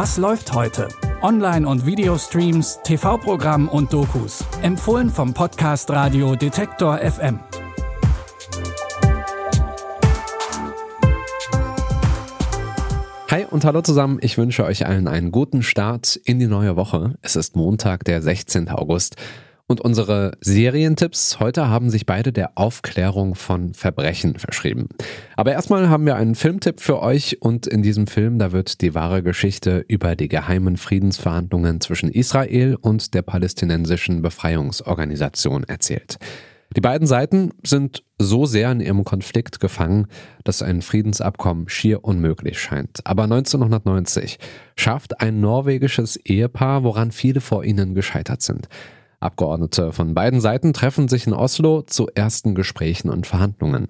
[0.00, 0.86] Was läuft heute?
[1.22, 4.44] Online- und Videostreams, TV-Programm und Dokus.
[4.62, 7.40] Empfohlen vom Podcast Radio Detektor FM.
[13.28, 14.18] Hi und hallo zusammen.
[14.20, 17.16] Ich wünsche euch allen einen guten Start in die neue Woche.
[17.20, 18.68] Es ist Montag, der 16.
[18.68, 19.16] August.
[19.70, 24.88] Und unsere Serientipps heute haben sich beide der Aufklärung von Verbrechen verschrieben.
[25.36, 28.94] Aber erstmal haben wir einen Filmtipp für euch und in diesem Film, da wird die
[28.94, 36.16] wahre Geschichte über die geheimen Friedensverhandlungen zwischen Israel und der palästinensischen Befreiungsorganisation erzählt.
[36.74, 40.06] Die beiden Seiten sind so sehr in ihrem Konflikt gefangen,
[40.44, 43.00] dass ein Friedensabkommen schier unmöglich scheint.
[43.04, 44.38] Aber 1990
[44.76, 48.68] schafft ein norwegisches Ehepaar, woran viele vor ihnen gescheitert sind.
[49.20, 53.88] Abgeordnete von beiden Seiten treffen sich in Oslo zu ersten Gesprächen und Verhandlungen.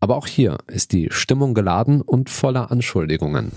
[0.00, 3.52] Aber auch hier ist die Stimmung geladen und voller Anschuldigungen.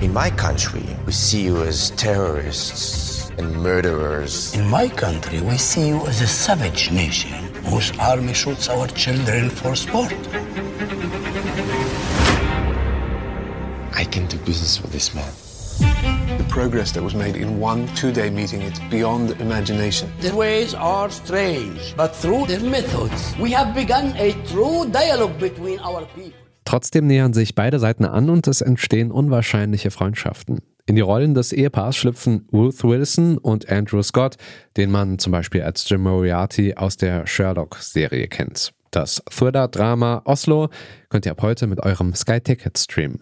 [0.00, 4.54] In my country, we see you as terrorists and murderers.
[4.54, 7.32] In my country, we see you as a savage nation
[7.70, 10.12] whose army shoots our children for sport.
[13.96, 15.43] I can do business with this man.
[16.44, 20.10] The progress that was made in one two-day meeting, it's beyond imagination.
[20.20, 25.78] Their ways are strange, but through their methods, we have begun a true dialogue between
[25.80, 26.32] our people.
[26.64, 30.58] Trotzdem nähern sich beide Seiten an und es entstehen unwahrscheinliche Freundschaften.
[30.86, 34.36] In die Rollen des Ehepaars schlüpfen Ruth Wilson und Andrew Scott,
[34.76, 38.72] den man zum Beispiel als Jim Moriarty aus der Sherlock-Serie kennt.
[38.90, 40.68] Das Thriller-Drama Oslo
[41.08, 43.20] könnt ihr ab heute mit eurem Sky Ticket streamen.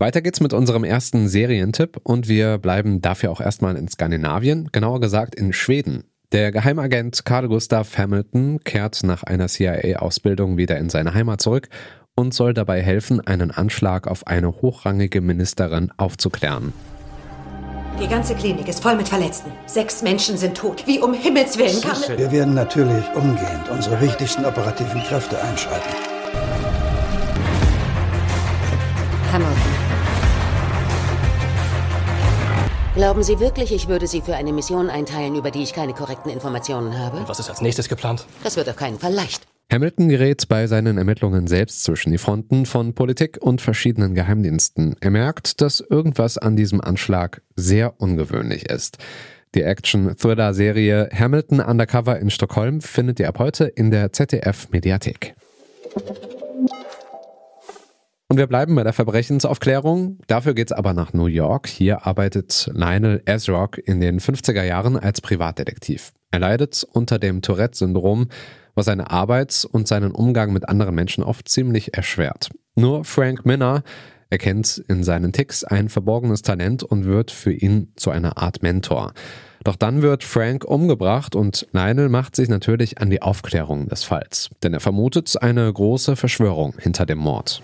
[0.00, 4.98] Weiter geht's mit unserem ersten Serientipp und wir bleiben dafür auch erstmal in Skandinavien, genauer
[4.98, 6.04] gesagt in Schweden.
[6.32, 11.68] Der Geheimagent Carl Gustav Hamilton kehrt nach einer CIA-Ausbildung wieder in seine Heimat zurück
[12.14, 16.72] und soll dabei helfen, einen Anschlag auf eine hochrangige Ministerin aufzuklären.
[18.02, 19.52] Die ganze Klinik ist voll mit Verletzten.
[19.66, 20.86] Sechs Menschen sind tot.
[20.86, 21.98] Wie um Himmels Willen kann...
[22.16, 25.90] Wir werden natürlich umgehend unsere wichtigsten operativen Kräfte einschalten.
[29.30, 29.69] Hamilton.
[33.00, 36.30] Glauben Sie wirklich, ich würde Sie für eine Mission einteilen, über die ich keine korrekten
[36.30, 37.26] Informationen habe?
[37.26, 38.26] Was ist als nächstes geplant?
[38.44, 39.46] Das wird auf keinen Fall leicht.
[39.72, 44.96] Hamilton gerät bei seinen Ermittlungen selbst zwischen die Fronten von Politik und verschiedenen Geheimdiensten.
[45.00, 48.98] Er merkt, dass irgendwas an diesem Anschlag sehr ungewöhnlich ist.
[49.54, 55.34] Die Action-Thriller-Serie Hamilton Undercover in Stockholm findet ihr ab heute in der ZDF-Mediathek.
[58.30, 60.20] Und wir bleiben bei der Verbrechensaufklärung.
[60.28, 61.66] Dafür geht's aber nach New York.
[61.66, 66.12] Hier arbeitet Lionel Ezrock in den 50er Jahren als Privatdetektiv.
[66.30, 68.28] Er leidet unter dem Tourette-Syndrom,
[68.76, 72.50] was seine Arbeit und seinen Umgang mit anderen Menschen oft ziemlich erschwert.
[72.76, 73.82] Nur Frank Minner
[74.30, 79.12] erkennt in seinen Ticks ein verborgenes Talent und wird für ihn zu einer Art Mentor.
[79.64, 84.50] Doch dann wird Frank umgebracht und Lionel macht sich natürlich an die Aufklärung des Falls,
[84.62, 87.60] denn er vermutet eine große Verschwörung hinter dem Mord.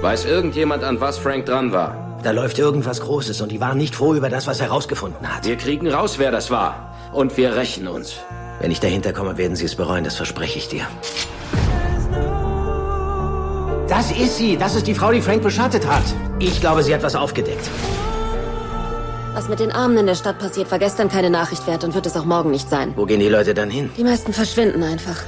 [0.00, 2.18] Weiß irgendjemand, an was Frank dran war?
[2.22, 5.46] Da läuft irgendwas Großes und die waren nicht froh über das, was herausgefunden hat.
[5.46, 6.94] Wir kriegen raus, wer das war.
[7.12, 8.16] Und wir rächen uns.
[8.60, 10.86] Wenn ich dahinter komme, werden sie es bereuen, das verspreche ich dir.
[13.88, 14.56] Das ist sie.
[14.58, 16.04] Das ist die Frau, die Frank beschattet hat.
[16.40, 17.70] Ich glaube, sie hat was aufgedeckt.
[19.34, 22.06] Was mit den Armen in der Stadt passiert, war gestern keine Nachricht wert und wird
[22.06, 22.92] es auch morgen nicht sein.
[22.96, 23.90] Wo gehen die Leute dann hin?
[23.96, 25.24] Die meisten verschwinden einfach.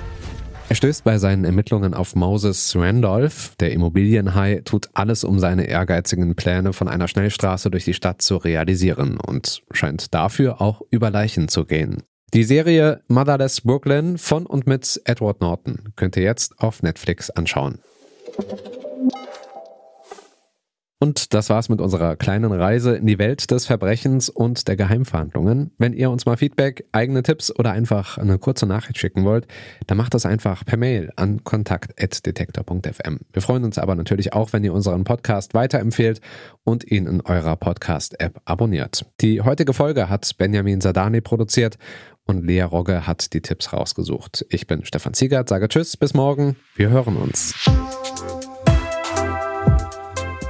[0.70, 3.54] Er stößt bei seinen Ermittlungen auf Moses Randolph.
[3.58, 8.36] Der Immobilienhai tut alles, um seine ehrgeizigen Pläne von einer Schnellstraße durch die Stadt zu
[8.36, 12.02] realisieren und scheint dafür auch über Leichen zu gehen.
[12.34, 17.78] Die Serie Motherless Brooklyn von und mit Edward Norton könnt ihr jetzt auf Netflix anschauen.
[21.00, 25.70] Und das war's mit unserer kleinen Reise in die Welt des Verbrechens und der Geheimverhandlungen.
[25.78, 29.46] Wenn ihr uns mal Feedback, eigene Tipps oder einfach eine kurze Nachricht schicken wollt,
[29.86, 33.20] dann macht das einfach per Mail an kontakt.detektor.fm.
[33.32, 36.20] Wir freuen uns aber natürlich auch, wenn ihr unseren Podcast weiterempfehlt
[36.64, 39.06] und ihn in eurer Podcast-App abonniert.
[39.20, 41.78] Die heutige Folge hat Benjamin Sadani produziert
[42.26, 44.44] und Lea Rogge hat die Tipps rausgesucht.
[44.50, 46.56] Ich bin Stefan Ziegert, sage Tschüss, bis morgen.
[46.74, 47.54] Wir hören uns.